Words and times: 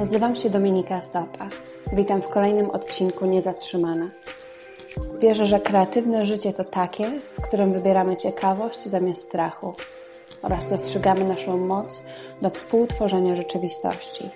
Nazywam 0.00 0.36
się 0.36 0.50
Dominika 0.50 1.02
Stopa. 1.02 1.48
Witam 1.92 2.22
w 2.22 2.28
kolejnym 2.28 2.70
odcinku 2.70 3.26
Niezatrzymana. 3.26 4.10
Wierzę, 5.18 5.46
że 5.46 5.60
kreatywne 5.60 6.24
życie 6.24 6.52
to 6.52 6.64
takie, 6.64 7.10
w 7.38 7.40
którym 7.40 7.72
wybieramy 7.72 8.16
ciekawość 8.16 8.82
zamiast 8.88 9.24
strachu 9.24 9.72
oraz 10.42 10.66
dostrzegamy 10.66 11.24
naszą 11.24 11.58
moc 11.58 12.02
do 12.42 12.50
współtworzenia 12.50 13.36
rzeczywistości. 13.36 14.30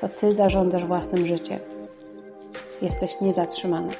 To 0.00 0.08
Ty 0.08 0.32
zarządzasz 0.32 0.84
własnym 0.84 1.26
życiem. 1.26 1.60
Jesteś 2.82 3.20
niezatrzymany. 3.20 3.92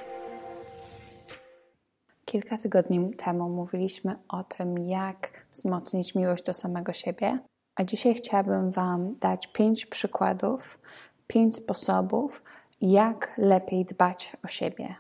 Kilka 2.25 2.59
tygodni 2.59 3.15
temu 3.15 3.49
mówiliśmy 3.49 4.17
o 4.29 4.45
tym, 4.45 4.79
jak 4.79 5.46
wzmocnić 5.53 6.15
miłość 6.15 6.45
do 6.45 6.55
samego 6.55 6.93
siebie, 6.93 7.39
a 7.79 7.85
dzisiaj 7.85 8.15
chciałabym 8.15 8.71
Wam 8.71 9.15
dać 9.21 9.47
pięć 9.47 9.87
przykładów, 9.87 10.79
pięć 11.27 11.57
sposobów, 11.57 12.43
jak 12.81 13.35
lepiej 13.36 13.85
dbać 13.85 14.36
o 14.45 14.49
siebie. 14.49 14.95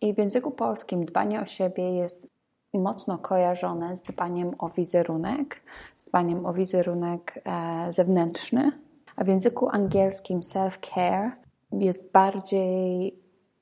I 0.00 0.14
w 0.14 0.18
języku 0.18 0.50
polskim 0.50 1.04
dbanie 1.04 1.40
o 1.40 1.44
siebie 1.44 1.90
jest 1.90 2.26
mocno 2.74 3.18
kojarzone 3.18 3.96
z 3.96 4.02
dbaniem 4.02 4.54
o 4.58 4.68
wizerunek, 4.68 5.62
z 5.96 6.04
dbaniem 6.04 6.46
o 6.46 6.52
wizerunek 6.52 7.42
e, 7.44 7.92
zewnętrzny, 7.92 8.72
a 9.16 9.24
w 9.24 9.28
języku 9.28 9.68
angielskim 9.68 10.40
self-care 10.40 11.30
jest 11.72 12.12
bardziej 12.12 13.14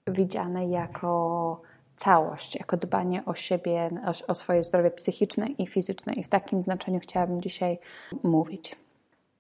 widziane 0.07 0.67
jako 0.67 1.61
całość, 1.99 2.57
jako 2.57 2.77
dbanie 2.77 3.25
o 3.27 3.35
siebie, 3.35 3.89
o, 4.29 4.35
swoje 4.35 4.63
zdrowie 4.63 4.91
psychiczne 4.91 5.47
i 5.47 5.67
fizyczne. 5.67 6.13
I 6.13 6.25
w 6.25 6.29
takim 6.29 6.63
znaczeniu 6.63 7.01
chciałabym 7.01 7.41
dzisiaj 7.43 7.79
mówić. 8.23 8.77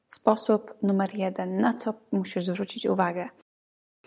Sposób 0.08 0.74
numer 0.82 1.14
jeden, 1.14 1.56
na 1.56 1.74
co 1.74 1.94
musisz 2.12 2.44
zwrócić 2.44 2.86
uwagę. 2.86 3.28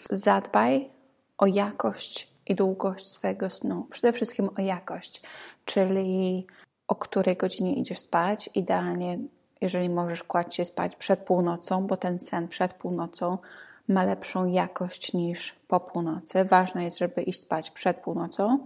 Zadbaj 0.09 0.89
o 1.37 1.45
jakość 1.45 2.27
i 2.47 2.55
długość 2.55 3.07
swojego 3.07 3.49
snu. 3.49 3.87
Przede 3.91 4.13
wszystkim 4.13 4.49
o 4.57 4.61
jakość, 4.61 5.21
czyli 5.65 6.47
o 6.87 6.95
której 6.95 7.35
godzinie 7.35 7.75
idziesz 7.75 7.99
spać. 7.99 8.49
Idealnie, 8.55 9.19
jeżeli 9.61 9.89
możesz 9.89 10.23
kłaść 10.23 10.55
się 10.55 10.65
spać 10.65 10.95
przed 10.95 11.19
północą, 11.19 11.87
bo 11.87 11.97
ten 11.97 12.19
sen 12.19 12.47
przed 12.47 12.73
północą 12.73 13.37
ma 13.87 14.03
lepszą 14.03 14.45
jakość 14.45 15.13
niż 15.13 15.55
po 15.67 15.79
północy. 15.79 16.45
Ważne 16.45 16.83
jest, 16.83 16.97
żeby 16.97 17.21
iść 17.21 17.41
spać 17.41 17.71
przed 17.71 17.97
północą, 17.97 18.65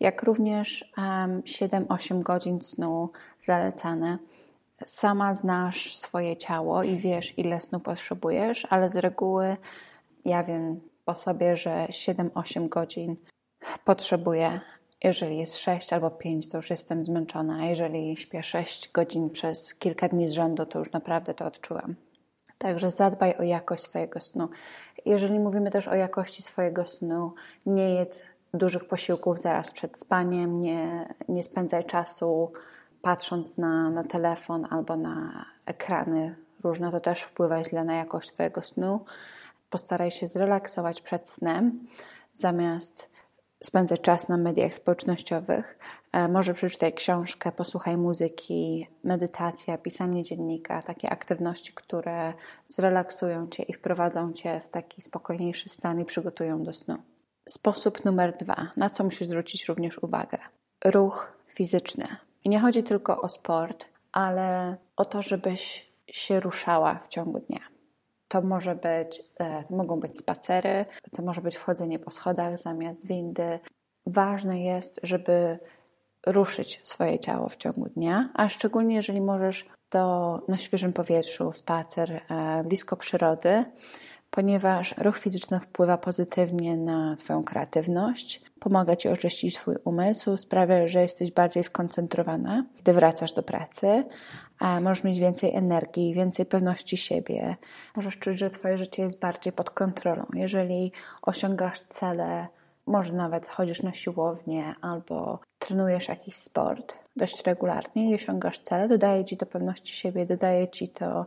jak 0.00 0.22
również 0.22 0.92
um, 0.98 1.42
7-8 1.42 2.22
godzin 2.22 2.62
snu 2.62 3.10
zalecane. 3.42 4.18
Sama 4.86 5.34
znasz 5.34 5.96
swoje 5.96 6.36
ciało 6.36 6.82
i 6.82 6.96
wiesz, 6.96 7.38
ile 7.38 7.60
snu 7.60 7.80
potrzebujesz, 7.80 8.66
ale 8.70 8.90
z 8.90 8.96
reguły 8.96 9.56
ja 10.24 10.44
wiem 10.44 10.80
po 11.04 11.14
sobie, 11.14 11.56
że 11.56 11.86
7-8 11.90 12.68
godzin 12.68 13.16
potrzebuję. 13.84 14.60
Jeżeli 15.04 15.38
jest 15.38 15.56
6 15.56 15.92
albo 15.92 16.10
5, 16.10 16.48
to 16.48 16.56
już 16.56 16.70
jestem 16.70 17.04
zmęczona. 17.04 17.66
Jeżeli 17.66 18.16
śpię 18.16 18.42
6 18.42 18.92
godzin 18.92 19.30
przez 19.30 19.74
kilka 19.74 20.08
dni 20.08 20.28
z 20.28 20.32
rzędu, 20.32 20.66
to 20.66 20.78
już 20.78 20.92
naprawdę 20.92 21.34
to 21.34 21.44
odczułam. 21.44 21.94
Także 22.58 22.90
zadbaj 22.90 23.34
o 23.38 23.42
jakość 23.42 23.82
swojego 23.82 24.20
snu. 24.20 24.48
Jeżeli 25.04 25.38
mówimy 25.38 25.70
też 25.70 25.88
o 25.88 25.94
jakości 25.94 26.42
swojego 26.42 26.86
snu, 26.86 27.34
nie 27.66 27.94
jedz 27.94 28.22
dużych 28.54 28.84
posiłków 28.84 29.38
zaraz 29.38 29.72
przed 29.72 29.98
spaniem, 29.98 30.62
nie, 30.62 31.14
nie 31.28 31.42
spędzaj 31.42 31.84
czasu 31.84 32.52
patrząc 33.02 33.56
na, 33.58 33.90
na 33.90 34.04
telefon 34.04 34.66
albo 34.70 34.96
na 34.96 35.44
ekrany 35.66 36.36
różne, 36.64 36.90
to 36.90 37.00
też 37.00 37.22
wpływa 37.22 37.64
źle 37.64 37.84
na 37.84 37.94
jakość 37.94 38.32
Twojego 38.32 38.62
snu. 38.62 39.04
Postaraj 39.70 40.10
się 40.10 40.26
zrelaksować 40.26 41.00
przed 41.00 41.28
snem, 41.28 41.86
zamiast 42.32 43.10
spędzać 43.62 44.00
czas 44.00 44.28
na 44.28 44.36
mediach 44.36 44.74
społecznościowych. 44.74 45.78
E, 46.12 46.28
może 46.28 46.54
przeczytaj 46.54 46.92
książkę, 46.92 47.52
posłuchaj 47.52 47.96
muzyki, 47.96 48.86
medytacja, 49.04 49.78
pisanie 49.78 50.22
dziennika, 50.22 50.82
takie 50.82 51.10
aktywności, 51.10 51.72
które 51.72 52.32
zrelaksują 52.66 53.48
cię 53.48 53.62
i 53.62 53.72
wprowadzą 53.72 54.32
cię 54.32 54.60
w 54.64 54.68
taki 54.68 55.02
spokojniejszy 55.02 55.68
stan 55.68 56.00
i 56.00 56.04
przygotują 56.04 56.62
do 56.62 56.72
snu. 56.72 56.96
Sposób 57.48 58.04
numer 58.04 58.36
dwa, 58.36 58.70
na 58.76 58.90
co 58.90 59.04
musisz 59.04 59.28
zwrócić 59.28 59.68
również 59.68 59.98
uwagę. 59.98 60.38
Ruch 60.84 61.32
fizyczny. 61.48 62.06
I 62.44 62.48
nie 62.48 62.60
chodzi 62.60 62.82
tylko 62.82 63.20
o 63.20 63.28
sport, 63.28 63.86
ale 64.12 64.76
o 64.96 65.04
to, 65.04 65.22
żebyś 65.22 65.92
się 66.06 66.40
ruszała 66.40 67.00
w 67.04 67.08
ciągu 67.08 67.40
dnia. 67.40 67.75
To 68.28 68.42
może 68.42 68.74
być, 68.74 69.22
e, 69.38 69.64
to 69.64 69.76
mogą 69.76 70.00
być 70.00 70.18
spacery, 70.18 70.84
to 71.16 71.22
może 71.22 71.40
być 71.40 71.56
wchodzenie 71.56 71.98
po 71.98 72.10
schodach 72.10 72.58
zamiast 72.58 73.06
windy. 73.06 73.58
Ważne 74.06 74.60
jest, 74.60 75.00
żeby 75.02 75.58
ruszyć 76.26 76.80
swoje 76.82 77.18
ciało 77.18 77.48
w 77.48 77.56
ciągu 77.56 77.88
dnia, 77.88 78.30
a 78.34 78.48
szczególnie 78.48 78.94
jeżeli 78.94 79.20
możesz 79.20 79.66
to 79.88 80.42
na 80.48 80.56
świeżym 80.56 80.92
powietrzu, 80.92 81.52
spacer 81.52 82.20
e, 82.30 82.64
blisko 82.64 82.96
przyrody, 82.96 83.64
ponieważ 84.30 84.94
ruch 84.98 85.18
fizyczny 85.18 85.60
wpływa 85.60 85.98
pozytywnie 85.98 86.76
na 86.76 87.16
Twoją 87.16 87.44
kreatywność, 87.44 88.42
pomaga 88.60 88.96
Ci 88.96 89.08
oczyścić 89.08 89.54
Twój 89.54 89.74
umysł, 89.84 90.36
sprawia, 90.36 90.88
że 90.88 91.02
jesteś 91.02 91.32
bardziej 91.32 91.64
skoncentrowana, 91.64 92.64
gdy 92.78 92.92
wracasz 92.92 93.32
do 93.32 93.42
pracy, 93.42 94.04
a 94.58 94.80
możesz 94.80 95.04
mieć 95.04 95.18
więcej 95.18 95.54
energii, 95.54 96.14
więcej 96.14 96.46
pewności 96.46 96.96
siebie, 96.96 97.56
możesz 97.96 98.18
czuć, 98.18 98.38
że 98.38 98.50
Twoje 98.50 98.78
życie 98.78 99.02
jest 99.02 99.20
bardziej 99.20 99.52
pod 99.52 99.70
kontrolą. 99.70 100.26
Jeżeli 100.34 100.92
osiągasz 101.22 101.80
cele, 101.88 102.46
może 102.86 103.12
nawet 103.12 103.48
chodzisz 103.48 103.82
na 103.82 103.92
siłownię 103.92 104.74
albo 104.80 105.40
trenujesz 105.58 106.08
jakiś 106.08 106.34
sport 106.34 106.98
dość 107.16 107.46
regularnie 107.46 108.10
i 108.10 108.14
osiągasz 108.14 108.58
cele, 108.58 108.88
dodaje 108.88 109.24
Ci 109.24 109.36
to 109.36 109.46
pewności 109.46 109.94
siebie, 109.94 110.26
dodaje 110.26 110.68
Ci 110.68 110.88
to 110.88 111.26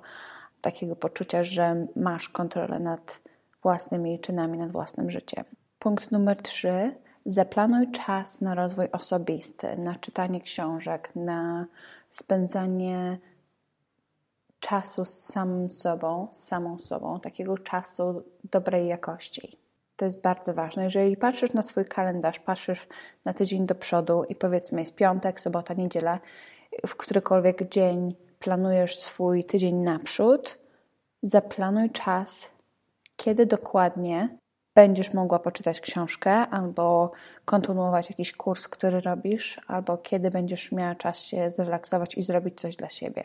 takiego 0.62 0.96
poczucia, 0.96 1.44
że 1.44 1.88
masz 1.96 2.30
kontrolę 2.30 2.80
nad 2.80 3.22
własnymi 3.64 4.20
czynami, 4.20 4.58
nad 4.58 4.72
własnym 4.72 5.10
życiem. 5.10 5.44
Punkt 5.80 6.12
numer 6.12 6.42
trzy. 6.42 6.96
Zaplanuj 7.26 7.92
czas 7.92 8.42
na 8.42 8.56
rozwój 8.56 8.88
osobisty, 8.92 9.78
na 9.78 9.96
czytanie 9.96 10.42
książek, 10.42 11.12
na 11.16 11.66
spędzanie 12.12 13.18
czasu 14.60 15.06
z 15.06 15.14
samym 15.14 15.72
sobą, 15.72 16.28
z 16.32 16.44
samą 16.44 16.80
sobą, 16.80 17.20
takiego 17.20 17.58
czasu 17.58 18.24
dobrej 18.44 18.88
jakości. 18.88 19.58
To 19.96 20.06
jest 20.06 20.22
bardzo 20.22 20.54
ważne. 20.54 20.84
Jeżeli 20.84 21.18
patrzysz 21.18 21.54
na 21.54 21.62
swój 21.62 21.86
kalendarz, 21.86 22.40
patrzysz 22.40 22.88
na 23.26 23.34
tydzień 23.34 23.66
do 23.66 23.76
przodu 23.76 24.24
i 24.30 24.36
powiedzmy 24.36 24.80
jest 24.82 24.96
piątek, 24.96 25.40
sobota, 25.40 25.74
niedziela, 25.74 26.20
w 26.88 26.96
którykolwiek 26.96 27.70
dzień 27.70 28.16
planujesz 28.40 29.00
swój 29.00 29.44
tydzień 29.44 29.76
naprzód, 29.76 30.58
zaplanuj 31.22 31.90
czas, 31.90 32.52
kiedy 33.16 33.46
dokładnie 33.46 34.38
będziesz 34.76 35.14
mogła 35.14 35.40
poczytać 35.40 35.82
książkę 35.82 36.32
albo 36.32 37.12
kontynuować 37.46 38.10
jakiś 38.10 38.32
kurs, 38.32 38.68
który 38.68 39.02
robisz, 39.02 39.62
albo 39.68 39.98
kiedy 39.98 40.32
będziesz 40.32 40.72
miała 40.72 40.96
czas 40.96 41.20
się 41.20 41.50
zrelaksować 41.50 42.16
i 42.16 42.22
zrobić 42.22 42.62
coś 42.62 42.76
dla 42.76 42.90
siebie. 42.90 43.24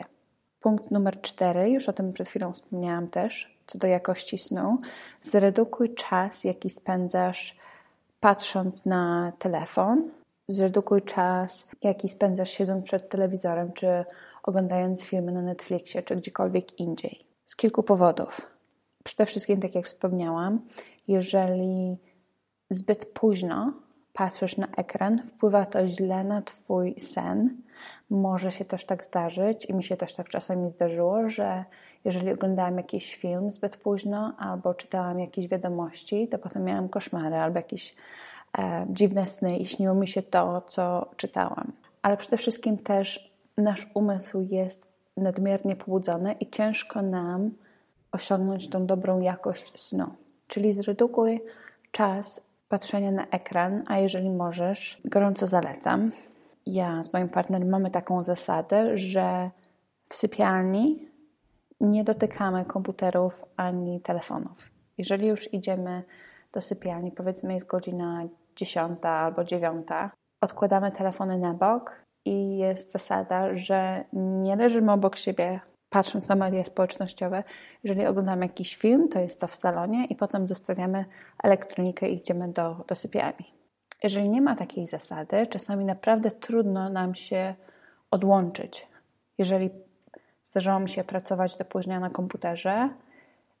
Punkt 0.59 0.91
numer 0.91 1.21
cztery, 1.21 1.69
już 1.69 1.89
o 1.89 1.93
tym 1.93 2.13
przed 2.13 2.29
chwilą 2.29 2.53
wspomniałam 2.53 3.07
też, 3.07 3.57
co 3.67 3.77
do 3.77 3.87
jakości 3.87 4.37
snu. 4.37 4.77
Zredukuj 5.21 5.93
czas, 5.93 6.43
jaki 6.43 6.69
spędzasz 6.69 7.55
patrząc 8.19 8.85
na 8.85 9.31
telefon. 9.39 10.11
Zredukuj 10.47 11.01
czas, 11.01 11.69
jaki 11.83 12.09
spędzasz 12.09 12.49
siedząc 12.49 12.85
przed 12.85 13.09
telewizorem, 13.09 13.73
czy 13.73 14.05
oglądając 14.45 15.03
filmy 15.03 15.31
na 15.31 15.41
Netflixie, 15.41 16.03
czy 16.03 16.15
gdziekolwiek 16.15 16.79
indziej. 16.79 17.19
Z 17.45 17.55
kilku 17.55 17.83
powodów. 17.83 18.41
Przede 19.03 19.25
wszystkim, 19.25 19.59
tak 19.59 19.75
jak 19.75 19.85
wspomniałam, 19.85 20.61
jeżeli 21.07 21.97
zbyt 22.69 23.05
późno 23.05 23.73
patrzysz 24.13 24.57
na 24.57 24.67
ekran, 24.77 25.23
wpływa 25.23 25.65
to 25.65 25.87
źle 25.87 26.23
na 26.23 26.41
Twój 26.41 26.95
sen. 26.99 27.61
Może 28.09 28.51
się 28.51 28.65
też 28.65 28.85
tak 28.85 29.03
zdarzyć 29.03 29.65
i 29.65 29.73
mi 29.73 29.83
się 29.83 29.97
też 29.97 30.13
tak 30.13 30.29
czasami 30.29 30.69
zdarzyło, 30.69 31.29
że 31.29 31.65
jeżeli 32.05 32.31
oglądałam 32.31 32.77
jakiś 32.77 33.15
film 33.15 33.51
zbyt 33.51 33.77
późno 33.77 34.35
albo 34.37 34.73
czytałam 34.73 35.19
jakieś 35.19 35.47
wiadomości, 35.47 36.27
to 36.27 36.39
potem 36.39 36.63
miałam 36.63 36.89
koszmary 36.89 37.35
albo 37.35 37.59
jakieś 37.59 37.95
e, 38.57 38.85
dziwne 38.89 39.27
sny 39.27 39.57
i 39.57 39.65
śniło 39.65 39.95
mi 39.95 40.07
się 40.07 40.21
to, 40.21 40.61
co 40.61 41.09
czytałam. 41.17 41.71
Ale 42.01 42.17
przede 42.17 42.37
wszystkim 42.37 42.77
też 42.77 43.34
nasz 43.57 43.87
umysł 43.93 44.41
jest 44.41 44.87
nadmiernie 45.17 45.75
pobudzony 45.75 46.33
i 46.33 46.49
ciężko 46.49 47.01
nam 47.01 47.51
osiągnąć 48.11 48.69
tą 48.69 48.85
dobrą 48.85 49.19
jakość 49.19 49.79
snu. 49.79 50.05
Czyli 50.47 50.73
zredukuj 50.73 51.43
czas 51.91 52.41
patrzenia 52.69 53.11
na 53.11 53.27
ekran, 53.27 53.83
a 53.87 53.97
jeżeli 53.97 54.29
możesz, 54.29 54.99
gorąco 55.05 55.47
zalecam. 55.47 56.11
Ja 56.65 57.03
z 57.03 57.13
moim 57.13 57.29
partnerem 57.29 57.69
mamy 57.69 57.91
taką 57.91 58.23
zasadę, 58.23 58.97
że 58.97 59.49
w 60.09 60.15
sypialni 60.15 61.07
nie 61.81 62.03
dotykamy 62.03 62.65
komputerów 62.65 63.45
ani 63.57 64.01
telefonów. 64.01 64.69
Jeżeli 64.97 65.27
już 65.27 65.53
idziemy 65.53 66.03
do 66.51 66.61
sypialni, 66.61 67.11
powiedzmy 67.11 67.53
jest 67.53 67.67
godzina 67.67 68.23
10 68.55 68.99
albo 69.05 69.43
9, 69.43 69.87
odkładamy 70.41 70.91
telefony 70.91 71.39
na 71.39 71.53
bok 71.53 72.04
i 72.25 72.57
jest 72.57 72.91
zasada, 72.91 73.55
że 73.55 74.03
nie 74.13 74.55
leżymy 74.55 74.91
obok 74.91 75.15
siebie 75.15 75.59
patrząc 75.89 76.27
na 76.27 76.35
media 76.35 76.63
społecznościowe. 76.63 77.43
Jeżeli 77.83 78.05
oglądamy 78.05 78.45
jakiś 78.45 78.75
film, 78.75 79.07
to 79.07 79.19
jest 79.19 79.39
to 79.39 79.47
w 79.47 79.55
salonie 79.55 80.05
i 80.05 80.15
potem 80.15 80.47
zostawiamy 80.47 81.05
elektronikę 81.43 82.09
i 82.09 82.15
idziemy 82.15 82.53
do, 82.53 82.83
do 82.87 82.95
sypialni. 82.95 83.53
Jeżeli 84.03 84.29
nie 84.29 84.41
ma 84.41 84.55
takiej 84.55 84.87
zasady, 84.87 85.47
czasami 85.47 85.85
naprawdę 85.85 86.31
trudno 86.31 86.89
nam 86.89 87.15
się 87.15 87.55
odłączyć. 88.11 88.87
Jeżeli 89.37 89.69
zdarzało 90.43 90.79
mi 90.79 90.89
się 90.89 91.03
pracować 91.03 91.57
do 91.57 91.65
późna 91.65 91.99
na 91.99 92.09
komputerze 92.09 92.89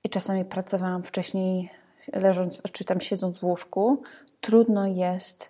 i 0.03 0.09
czasami 0.09 0.45
pracowałam 0.45 1.03
wcześniej 1.03 1.69
leżąc, 2.13 2.61
czy 2.71 2.85
tam 2.85 3.01
siedząc 3.01 3.39
w 3.39 3.43
łóżku, 3.43 4.01
trudno 4.41 4.87
jest 4.87 5.49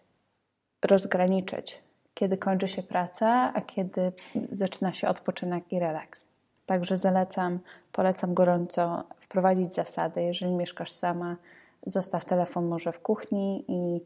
rozgraniczyć, 0.86 1.85
kiedy 2.16 2.38
kończy 2.38 2.68
się 2.68 2.84
praca, 2.84 3.52
a 3.54 3.62
kiedy 3.62 4.12
zaczyna 4.52 4.94
się 4.94 5.08
odpoczynek 5.08 5.64
i 5.72 5.80
relaks. 5.80 6.28
Także 6.66 6.98
zalecam, 6.98 7.60
polecam 7.92 8.34
gorąco 8.34 9.04
wprowadzić 9.20 9.74
zasady. 9.74 10.22
Jeżeli 10.22 10.54
mieszkasz 10.54 10.92
sama, 10.92 11.36
zostaw 11.86 12.26
telefon 12.26 12.68
może 12.68 12.92
w 12.92 13.00
kuchni 13.00 13.66
i 13.68 14.02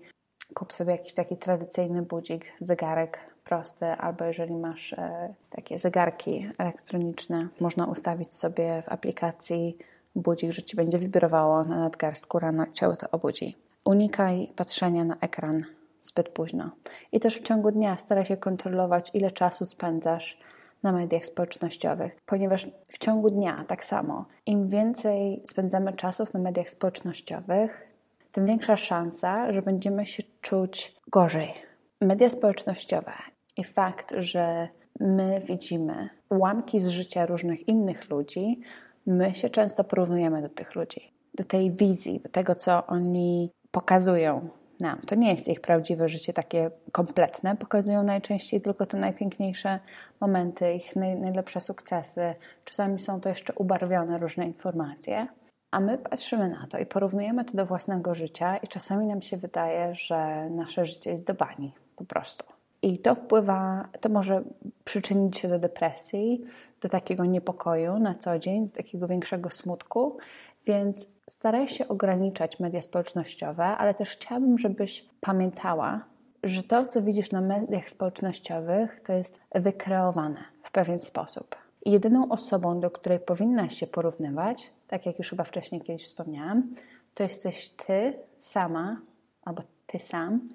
kup 0.54 0.74
sobie 0.74 0.92
jakiś 0.92 1.14
taki 1.14 1.38
tradycyjny 1.38 2.02
budzik, 2.02 2.54
zegarek 2.62 3.20
prosty, 3.44 3.86
albo 3.86 4.26
jeżeli 4.26 4.54
masz 4.54 4.94
e, 4.94 5.34
takie 5.50 5.80
zegarki 5.80 6.50
elektroniczne, 6.58 7.48
można 7.60 7.86
ustawić 7.86 8.36
sobie 8.36 8.84
w 8.86 8.90
aplikacji 8.90 9.78
budzik, 10.16 10.52
że 10.52 10.64
ci 10.64 10.76
będzie 10.78 11.00
wibrowało 11.00 11.64
na 11.64 11.80
nadgarstku 11.80 12.40
rano 12.40 12.66
i 12.66 12.74
ciało 12.74 12.96
to 12.96 13.12
obudzi. 13.12 13.58
Unikaj 13.86 14.48
patrzenia 14.56 15.04
na 15.04 15.18
ekran 15.22 15.66
zbyt 16.02 16.30
późno. 16.30 16.72
I 17.12 17.20
też 17.20 17.38
w 17.38 17.44
ciągu 17.44 17.72
dnia 17.72 17.98
staraj 17.98 18.26
się 18.26 18.38
kontrolować, 18.38 19.12
ile 19.14 19.32
czasu 19.32 19.66
spędzasz 19.66 20.40
na 20.84 20.92
mediach 20.92 21.26
społecznościowych, 21.26 22.18
ponieważ 22.26 22.68
w 22.88 22.98
ciągu 22.98 23.30
dnia 23.30 23.66
tak 23.68 23.86
samo, 23.86 24.26
im 24.46 24.70
więcej 24.70 25.42
spędzamy 25.46 25.94
czasu 25.94 26.24
na 26.34 26.40
mediach 26.40 26.70
społecznościowych, 26.70 27.88
tym 28.32 28.46
większa 28.46 28.78
szansa, 28.78 29.54
że 29.54 29.62
będziemy 29.62 30.06
się 30.06 30.24
czuć 30.42 30.96
gorzej. 31.12 31.54
Media 32.02 32.30
społecznościowe 32.30 33.14
i 33.58 33.64
fakt, 33.64 34.14
że 34.18 34.68
my 35.00 35.42
widzimy 35.46 36.10
ułamki 36.30 36.80
z 36.80 36.88
życia 36.88 37.26
różnych 37.26 37.68
innych 37.68 38.10
ludzi, 38.10 38.62
my 39.06 39.36
się 39.36 39.50
często 39.50 39.84
porównujemy 39.84 40.42
do 40.42 40.50
tych 40.50 40.76
ludzi, 40.76 41.14
do 41.34 41.44
tej 41.44 41.72
wizji, 41.72 42.20
do 42.20 42.30
tego, 42.30 42.56
co 42.56 42.88
oni 42.88 43.52
pokazują 43.72 44.50
nam. 44.80 45.02
To 45.02 45.16
nie 45.16 45.32
jest 45.32 45.48
ich 45.48 45.62
prawdziwe 45.62 46.10
życie 46.10 46.34
takie 46.34 46.72
kompletne. 46.92 47.56
Pokazują 47.56 48.04
najczęściej 48.04 48.62
tylko 48.62 48.86
te 48.86 49.00
najpiękniejsze 49.00 49.80
momenty, 50.22 50.74
ich 50.74 50.96
naj, 50.96 51.16
najlepsze 51.16 51.60
sukcesy. 51.60 52.34
Czasami 52.66 53.00
są 53.00 53.22
to 53.22 53.30
jeszcze 53.30 53.54
ubarwione 53.54 54.18
różne 54.18 54.46
informacje. 54.46 55.28
A 55.72 55.80
my 55.80 55.98
patrzymy 55.98 56.50
na 56.50 56.68
to 56.68 56.80
i 56.80 56.86
porównujemy 56.86 57.46
to 57.46 57.54
do 57.54 57.66
własnego 57.66 58.16
życia, 58.16 58.58
i 58.58 58.68
czasami 58.68 59.06
nam 59.06 59.22
się 59.22 59.38
wydaje, 59.38 59.96
że 59.96 60.50
nasze 60.50 60.86
życie 60.86 61.12
jest 61.12 61.24
do 61.24 61.34
bani 61.34 61.74
po 61.96 62.06
prostu. 62.06 62.46
I 62.82 63.00
to 63.00 63.16
wpływa, 63.16 63.90
to 64.02 64.10
może 64.10 64.44
przyczynić 64.84 65.38
się 65.38 65.48
do 65.48 65.60
depresji, 65.60 66.46
do 66.82 66.90
takiego 66.90 67.26
niepokoju 67.26 68.00
na 68.00 68.16
co 68.16 68.40
dzień, 68.40 68.68
do 68.68 68.76
takiego 68.76 69.08
większego 69.08 69.50
smutku. 69.50 70.18
Więc 70.66 71.08
staraj 71.30 71.68
się 71.68 71.88
ograniczać 71.88 72.60
media 72.60 72.82
społecznościowe, 72.82 73.66
ale 73.66 73.94
też 73.94 74.10
chciałabym, 74.10 74.58
żebyś 74.58 75.06
pamiętała, 75.22 76.06
że 76.44 76.64
to, 76.64 76.86
co 76.86 77.02
widzisz 77.02 77.32
na 77.32 77.42
mediach 77.42 77.90
społecznościowych, 77.90 79.00
to 79.00 79.14
jest 79.14 79.40
wykreowane 79.56 80.44
w 80.64 80.72
pewien 80.72 81.02
sposób. 81.02 81.56
Jedyną 81.86 82.30
osobą, 82.30 82.80
do 82.80 82.92
której 82.92 83.20
powinnaś 83.20 83.76
się 83.80 83.88
porównywać, 83.88 84.74
tak 84.88 85.06
jak 85.06 85.18
już 85.18 85.30
chyba 85.30 85.44
wcześniej 85.44 85.82
kiedyś 85.82 86.06
wspomniałam, 86.06 86.76
to 87.14 87.24
jesteś 87.24 87.70
ty 87.70 88.14
sama 88.40 89.02
albo 89.44 89.64
ty 89.88 90.00
sam 90.00 90.50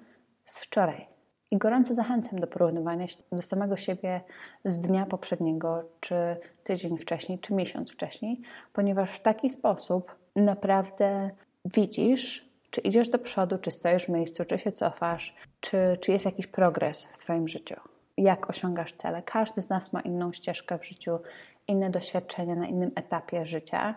z 0.45 0.59
wczoraj. 0.59 1.07
I 1.51 1.57
gorąco 1.57 1.93
zachęcam 1.93 2.39
do 2.39 2.47
porównywania 2.47 3.07
się 3.07 3.17
do 3.31 3.41
samego 3.41 3.77
siebie 3.77 4.21
z 4.65 4.79
dnia 4.79 5.05
poprzedniego, 5.05 5.83
czy 5.99 6.15
tydzień 6.63 6.97
wcześniej, 6.97 7.39
czy 7.39 7.53
miesiąc 7.53 7.91
wcześniej, 7.91 8.39
ponieważ 8.73 9.11
w 9.11 9.21
taki 9.21 9.49
sposób 9.49 10.24
naprawdę 10.35 11.29
widzisz, 11.65 12.49
czy 12.71 12.81
idziesz 12.81 13.09
do 13.09 13.19
przodu, 13.19 13.57
czy 13.57 13.71
stoisz 13.71 14.05
w 14.05 14.09
miejscu, 14.09 14.45
czy 14.45 14.59
się 14.59 14.71
cofasz, 14.71 15.35
czy, 15.59 15.97
czy 16.01 16.11
jest 16.11 16.25
jakiś 16.25 16.47
progres 16.47 17.03
w 17.03 17.17
Twoim 17.17 17.47
życiu. 17.47 17.75
Jak 18.17 18.49
osiągasz 18.49 18.93
cele? 18.93 19.23
Każdy 19.23 19.61
z 19.61 19.69
nas 19.69 19.93
ma 19.93 20.01
inną 20.01 20.33
ścieżkę 20.33 20.79
w 20.79 20.85
życiu, 20.85 21.19
inne 21.67 21.89
doświadczenia 21.89 22.55
na 22.55 22.67
innym 22.67 22.91
etapie 22.95 23.45
życia 23.45 23.95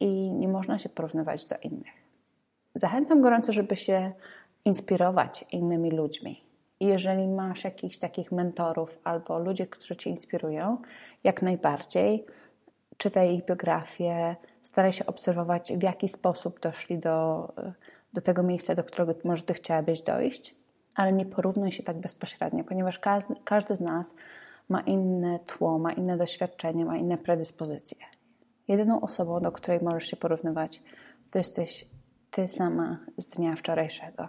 i 0.00 0.30
nie 0.30 0.48
można 0.48 0.78
się 0.78 0.88
porównywać 0.88 1.46
do 1.46 1.56
innych. 1.62 2.04
Zachęcam 2.74 3.20
gorąco, 3.20 3.52
żeby 3.52 3.76
się 3.76 4.12
inspirować 4.64 5.44
innymi 5.52 5.90
ludźmi. 5.90 6.44
Jeżeli 6.80 7.28
masz 7.28 7.64
jakichś 7.64 7.98
takich 7.98 8.32
mentorów 8.32 9.00
albo 9.04 9.38
ludzi, 9.38 9.66
którzy 9.66 9.96
cię 9.96 10.10
inspirują, 10.10 10.78
jak 11.24 11.42
najbardziej 11.42 12.24
czytaj 12.96 13.34
ich 13.34 13.44
biografię, 13.44 14.36
staraj 14.64 14.92
się 14.92 15.06
obserwować, 15.06 15.72
w 15.72 15.82
jaki 15.82 16.08
sposób 16.08 16.60
doszli 16.60 16.98
do, 16.98 17.48
do 18.12 18.20
tego 18.20 18.42
miejsca, 18.42 18.74
do 18.74 18.84
którego 18.84 19.14
może 19.24 19.42
ty 19.42 19.54
chciałabyś 19.54 20.02
dojść, 20.02 20.54
ale 20.94 21.12
nie 21.12 21.26
porównuj 21.26 21.72
się 21.72 21.82
tak 21.82 22.00
bezpośrednio, 22.00 22.64
ponieważ 22.64 22.98
każdy, 22.98 23.34
każdy 23.44 23.76
z 23.76 23.80
nas 23.80 24.14
ma 24.68 24.80
inne 24.80 25.38
tło, 25.38 25.78
ma 25.78 25.92
inne 25.92 26.16
doświadczenie, 26.16 26.84
ma 26.84 26.96
inne 26.96 27.18
predyspozycje. 27.18 27.98
Jedyną 28.68 29.00
osobą, 29.00 29.40
do 29.40 29.52
której 29.52 29.80
możesz 29.82 30.04
się 30.04 30.16
porównywać, 30.16 30.82
to 31.30 31.38
jesteś 31.38 31.84
ty 32.30 32.48
sama 32.48 32.98
z 33.16 33.26
dnia 33.26 33.56
wczorajszego. 33.56 34.28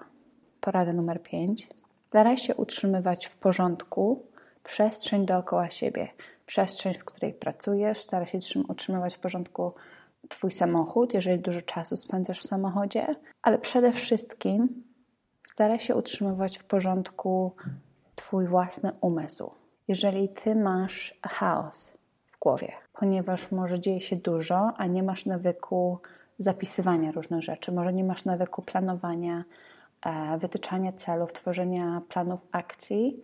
Porada 0.61 0.93
numer 0.93 1.21
5. 1.21 1.67
Staraj 2.07 2.37
się 2.37 2.55
utrzymywać 2.55 3.25
w 3.25 3.35
porządku 3.35 4.25
przestrzeń 4.63 5.25
dookoła 5.25 5.69
siebie. 5.69 6.07
Przestrzeń, 6.45 6.93
w 6.93 7.05
której 7.05 7.33
pracujesz, 7.33 8.01
staraj 8.01 8.27
się 8.27 8.37
utrzymywać 8.67 9.15
w 9.15 9.19
porządku 9.19 9.73
Twój 10.29 10.51
samochód, 10.51 11.13
jeżeli 11.13 11.39
dużo 11.39 11.61
czasu 11.61 11.97
spędzasz 11.97 12.39
w 12.39 12.47
samochodzie, 12.47 13.15
ale 13.41 13.59
przede 13.59 13.91
wszystkim 13.91 14.83
staraj 15.43 15.79
się 15.79 15.95
utrzymywać 15.95 16.57
w 16.57 16.63
porządku 16.63 17.55
Twój 18.15 18.45
własny 18.45 18.91
umysł. 19.01 19.51
Jeżeli 19.87 20.29
Ty 20.29 20.55
masz 20.55 21.19
chaos 21.27 21.93
w 22.31 22.39
głowie, 22.39 22.71
ponieważ 22.93 23.51
może 23.51 23.79
dzieje 23.79 24.01
się 24.01 24.15
dużo, 24.15 24.71
a 24.77 24.87
nie 24.87 25.03
masz 25.03 25.25
nawyku 25.25 25.99
zapisywania 26.37 27.11
różnych 27.11 27.41
rzeczy, 27.41 27.71
może 27.71 27.93
nie 27.93 28.03
masz 28.03 28.25
nawyku 28.25 28.61
planowania, 28.61 29.43
e, 30.05 30.37
wytyczania 30.37 30.93
celów, 30.93 31.33
tworzenia 31.33 32.01
planów 32.09 32.39
akcji, 32.51 33.15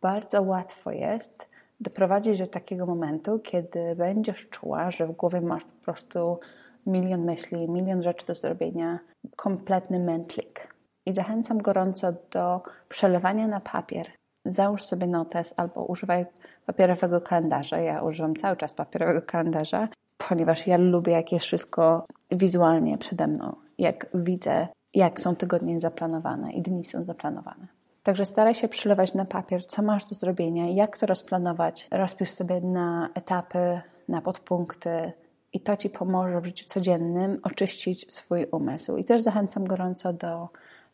bardzo 0.00 0.42
łatwo 0.42 0.90
jest 0.90 1.48
doprowadzić 1.80 2.38
do 2.38 2.46
takiego 2.46 2.86
momentu, 2.86 3.38
kiedy 3.38 3.96
będziesz 3.96 4.48
czuła, 4.48 4.90
że 4.90 5.06
w 5.06 5.12
głowie 5.12 5.40
masz 5.40 5.64
po 5.64 5.84
prostu 5.84 6.38
milion 6.86 7.24
myśli, 7.24 7.70
milion 7.70 8.02
rzeczy 8.02 8.26
do 8.26 8.34
zrobienia, 8.34 8.98
kompletny 9.36 9.98
mętlik. 9.98 10.74
I 11.06 11.12
zachęcam 11.12 11.58
gorąco 11.58 12.12
do 12.30 12.62
przelewania 12.88 13.48
na 13.48 13.60
papier. 13.60 14.06
Załóż 14.44 14.82
sobie 14.82 15.06
notes 15.06 15.54
albo 15.56 15.84
używaj 15.84 16.26
papierowego 16.66 17.20
kalendarza. 17.20 17.80
Ja 17.80 18.02
używam 18.02 18.34
cały 18.34 18.56
czas 18.56 18.74
papierowego 18.74 19.22
kalendarza, 19.22 19.88
ponieważ 20.28 20.66
ja 20.66 20.76
lubię, 20.76 21.12
jak 21.12 21.32
jest 21.32 21.44
wszystko 21.44 22.04
wizualnie 22.30 22.98
przede 22.98 23.26
mną. 23.26 23.56
Jak 23.78 24.06
widzę, 24.14 24.68
jak 24.94 25.20
są 25.20 25.36
tygodnie 25.36 25.80
zaplanowane 25.80 26.52
i 26.52 26.62
dni 26.62 26.84
są 26.84 27.04
zaplanowane. 27.04 27.66
Także 28.06 28.26
staraj 28.26 28.54
się 28.54 28.68
przylewać 28.68 29.14
na 29.14 29.24
papier, 29.24 29.66
co 29.66 29.82
masz 29.82 30.04
do 30.04 30.14
zrobienia, 30.14 30.68
jak 30.68 30.98
to 30.98 31.06
rozplanować. 31.06 31.88
Rozpisz 31.90 32.30
sobie 32.30 32.60
na 32.60 33.08
etapy, 33.14 33.80
na 34.08 34.22
podpunkty 34.22 35.12
i 35.52 35.60
to 35.60 35.76
Ci 35.76 35.90
pomoże 35.90 36.40
w 36.40 36.44
życiu 36.44 36.64
codziennym 36.64 37.40
oczyścić 37.42 38.12
swój 38.12 38.46
umysł. 38.52 38.96
I 38.96 39.04
też 39.04 39.22
zachęcam 39.22 39.64
gorąco 39.64 40.12
do, 40.12 40.48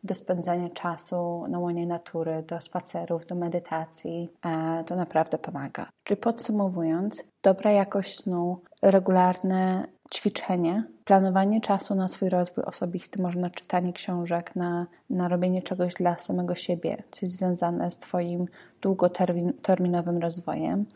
do 0.05 0.15
spędzania 0.15 0.71
czasu 0.71 1.47
na 1.49 1.59
łonie 1.59 1.87
natury, 1.87 2.43
do 2.43 2.61
spacerów, 2.61 3.27
do 3.27 3.35
medytacji. 3.35 4.29
To 4.87 4.97
naprawdę 4.97 5.39
pomaga. 5.39 5.87
Czyli 6.05 6.21
podsumowując, 6.21 7.33
dobra 7.43 7.71
jakość 7.71 8.17
snu, 8.17 8.61
regularne 8.83 9.85
ćwiczenie, 10.15 10.85
planowanie 11.05 11.61
czasu 11.61 11.95
na 11.95 12.09
swój 12.09 12.29
rozwój 12.29 12.65
osobisty, 12.65 13.23
może 13.23 13.41
na 13.41 13.51
czytanie 13.51 13.93
książek, 13.93 14.57
na, 14.57 14.87
na 15.11 15.29
robienie 15.29 15.63
czegoś 15.63 15.95
dla 15.95 16.19
samego 16.19 16.55
siebie, 16.55 17.03
coś 17.11 17.29
związane 17.29 17.91
z 17.91 17.99
Twoim 17.99 18.47
długoterminowym 18.81 20.19
rozwojem, 20.19 20.87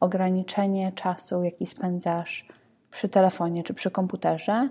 ograniczenie 0.00 0.92
czasu, 0.92 1.42
jaki 1.42 1.66
spędzasz 1.66 2.48
przy 2.90 3.08
telefonie 3.08 3.62
czy 3.64 3.74
przy 3.74 3.90
komputerze 3.90 4.68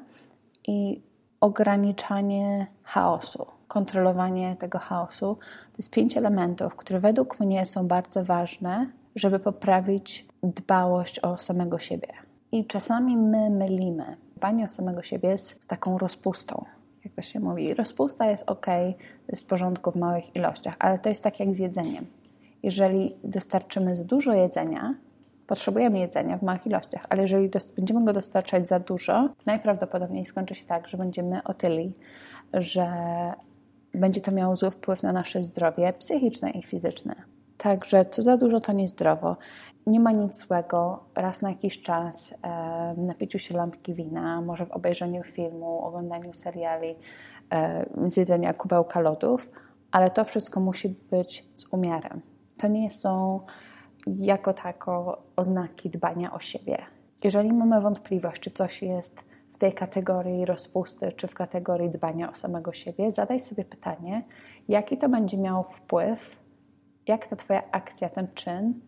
i 0.68 1.02
ograniczanie 1.42 2.68
chaosu, 2.84 3.46
kontrolowanie 3.68 4.56
tego 4.56 4.80
chaosu. 4.80 5.36
To 5.72 5.78
jest 5.78 5.92
pięć 5.92 6.18
elementów, 6.18 6.76
które 6.76 7.00
według 7.00 7.40
mnie 7.40 7.66
są 7.66 7.88
bardzo 7.88 8.26
ważne, 8.26 8.92
żeby 9.16 9.40
poprawić 9.40 10.26
dbałość 10.44 11.20
o 11.20 11.38
samego 11.38 11.80
siebie. 11.80 12.31
I 12.52 12.66
czasami 12.66 13.18
my 13.18 13.50
mylimy 13.50 14.18
dbanie 14.38 14.66
o 14.66 14.68
samego 14.68 15.02
siebie 15.02 15.38
z, 15.38 15.64
z 15.64 15.68
taką 15.68 15.98
rozpustą, 15.98 16.66
jak 17.06 17.14
to 17.14 17.22
się 17.22 17.40
mówi. 17.40 17.74
Rozpusta 17.74 18.26
jest 18.26 18.50
ok, 18.50 18.66
jest 19.28 19.44
w 19.44 19.46
porządku 19.46 19.92
w 19.92 19.96
małych 19.96 20.36
ilościach, 20.36 20.76
ale 20.80 21.00
to 21.00 21.10
jest 21.10 21.24
tak 21.24 21.40
jak 21.40 21.56
z 21.56 21.60
jedzeniem. 21.60 22.06
Jeżeli 22.64 23.16
dostarczymy 23.24 23.96
za 23.96 24.04
dużo 24.04 24.34
jedzenia, 24.34 24.96
potrzebujemy 25.48 26.00
jedzenia 26.00 26.38
w 26.38 26.44
małych 26.44 26.68
ilościach, 26.68 27.06
ale 27.10 27.22
jeżeli 27.22 27.50
będziemy 27.76 28.06
go 28.06 28.14
dostarczać 28.14 28.68
za 28.68 28.80
dużo, 28.80 29.30
najprawdopodobniej 29.46 30.26
skończy 30.26 30.56
się 30.56 30.66
tak, 30.66 30.88
że 30.88 30.98
będziemy 30.98 31.44
otyli, 31.44 31.94
że 32.54 32.88
będzie 33.94 34.22
to 34.22 34.32
miało 34.32 34.56
zły 34.56 34.72
wpływ 34.72 35.04
na 35.04 35.14
nasze 35.14 35.44
zdrowie 35.44 35.94
psychiczne 35.94 36.50
i 36.50 36.64
fizyczne. 36.64 37.16
Także 37.62 38.06
co 38.06 38.22
za 38.22 38.38
dużo 38.38 38.60
to 38.60 38.72
niezdrowo. 38.72 39.38
Nie 39.88 40.00
ma 40.00 40.12
nic 40.12 40.38
złego 40.38 41.04
raz 41.16 41.42
na 41.42 41.50
jakiś 41.50 41.82
czas 41.82 42.34
w 42.98 43.02
napiciu 43.02 43.40
się 43.40 43.58
lampki 43.58 43.94
wina, 43.94 44.42
może 44.42 44.66
w 44.66 44.72
obejrzeniu 44.72 45.24
filmu, 45.24 45.86
oglądaniu 45.86 46.34
seriali, 46.34 46.96
zjedzenia 48.06 48.54
kubełka 48.54 49.00
lodów, 49.00 49.50
ale 49.92 50.10
to 50.10 50.26
wszystko 50.26 50.60
musi 50.60 50.90
być 50.90 51.46
z 51.54 51.74
umiarem. 51.74 52.22
To 52.58 52.68
nie 52.68 52.92
są 52.92 53.40
jako 54.08 54.54
tako 54.54 55.24
oznaki 55.36 55.90
dbania 55.90 56.34
o 56.34 56.40
siebie. 56.40 56.78
Jeżeli 57.24 57.54
mamy 57.54 57.82
wątpliwość, 57.82 58.42
czy 58.42 58.52
coś 58.52 58.82
jest 58.82 59.22
w 59.54 59.58
tej 59.58 59.74
kategorii 59.74 60.46
rozpusty, 60.46 61.12
czy 61.12 61.28
w 61.28 61.34
kategorii 61.34 61.90
dbania 61.90 62.30
o 62.30 62.34
samego 62.34 62.74
siebie, 62.74 63.12
zadaj 63.12 63.40
sobie 63.40 63.66
pytanie, 63.66 64.24
jaki 64.68 64.98
to 64.98 65.10
będzie 65.10 65.38
miało 65.38 65.64
wpływ, 65.64 66.41
jak 67.12 67.28
ta 67.28 67.36
Twoja 67.36 67.64
akcja, 67.72 68.10
ten 68.10 68.28
czyn, 68.28 68.82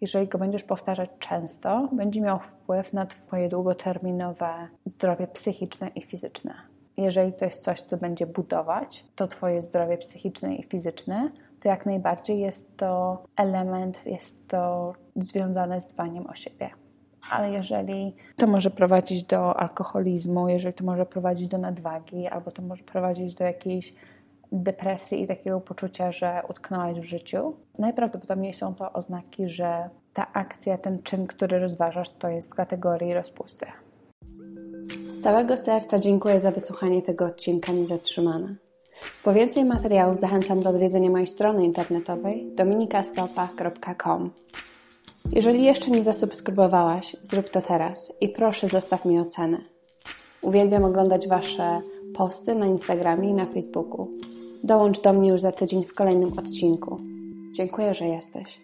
jeżeli 0.00 0.28
go 0.28 0.38
będziesz 0.38 0.64
powtarzać 0.64 1.10
często, 1.18 1.88
będzie 1.92 2.20
miał 2.20 2.38
wpływ 2.38 2.92
na 2.92 3.06
Twoje 3.06 3.48
długoterminowe 3.48 4.68
zdrowie 4.84 5.26
psychiczne 5.26 5.88
i 5.88 6.02
fizyczne. 6.02 6.54
Jeżeli 6.96 7.32
to 7.32 7.44
jest 7.44 7.62
coś, 7.62 7.80
co 7.80 7.96
będzie 7.96 8.26
budować 8.26 9.04
to 9.16 9.26
Twoje 9.26 9.62
zdrowie 9.62 9.98
psychiczne 9.98 10.54
i 10.54 10.62
fizyczne, 10.62 11.30
to 11.60 11.68
jak 11.68 11.86
najbardziej 11.86 12.40
jest 12.40 12.76
to 12.76 13.22
element, 13.36 14.06
jest 14.06 14.48
to 14.48 14.92
związane 15.16 15.80
z 15.80 15.86
dbaniem 15.86 16.26
o 16.26 16.34
siebie. 16.34 16.70
Ale 17.30 17.50
jeżeli 17.50 18.16
to 18.36 18.46
może 18.46 18.70
prowadzić 18.70 19.24
do 19.24 19.60
alkoholizmu, 19.60 20.48
jeżeli 20.48 20.74
to 20.74 20.84
może 20.84 21.06
prowadzić 21.06 21.48
do 21.48 21.58
nadwagi, 21.58 22.26
albo 22.26 22.50
to 22.50 22.62
może 22.62 22.84
prowadzić 22.84 23.34
do 23.34 23.44
jakiejś 23.44 23.94
depresji 24.52 25.22
i 25.22 25.26
takiego 25.26 25.60
poczucia, 25.60 26.12
że 26.12 26.42
utknąłeś 26.50 27.00
w 27.00 27.04
życiu, 27.04 27.56
najprawdopodobniej 27.78 28.54
są 28.54 28.74
to 28.74 28.92
oznaki, 28.92 29.48
że 29.48 29.90
ta 30.12 30.32
akcja, 30.32 30.78
ten 30.78 31.02
czyn, 31.02 31.26
który 31.26 31.58
rozważasz, 31.58 32.10
to 32.10 32.28
jest 32.28 32.50
w 32.50 32.54
kategorii 32.54 33.14
rozpusty. 33.14 33.66
Z 35.08 35.20
całego 35.20 35.56
serca 35.56 35.98
dziękuję 35.98 36.40
za 36.40 36.50
wysłuchanie 36.50 37.02
tego 37.02 37.24
odcinka 37.24 37.72
Niezatrzymana. 37.72 38.54
Po 39.24 39.32
więcej 39.32 39.64
materiałów 39.64 40.16
zachęcam 40.16 40.60
do 40.60 40.70
odwiedzenia 40.70 41.10
mojej 41.10 41.26
strony 41.26 41.64
internetowej 41.64 42.52
dominikastopa.com. 42.54 44.30
Jeżeli 45.32 45.64
jeszcze 45.64 45.90
nie 45.90 46.02
zasubskrybowałaś, 46.02 47.16
zrób 47.20 47.50
to 47.50 47.60
teraz 47.60 48.12
i 48.20 48.28
proszę 48.28 48.68
zostaw 48.68 49.04
mi 49.04 49.18
ocenę. 49.18 49.58
Uwielbiam 50.42 50.84
oglądać 50.84 51.28
Wasze 51.28 51.80
posty 52.14 52.54
na 52.54 52.66
Instagramie 52.66 53.28
i 53.30 53.34
na 53.34 53.46
Facebooku. 53.46 54.10
Dołącz 54.64 55.00
do 55.00 55.12
mnie 55.12 55.28
już 55.28 55.40
za 55.40 55.52
tydzień 55.52 55.84
w 55.84 55.94
kolejnym 55.94 56.38
odcinku. 56.38 57.00
Dziękuję, 57.52 57.94
że 57.94 58.04
jesteś. 58.04 58.60